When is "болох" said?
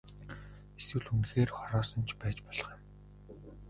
2.45-2.69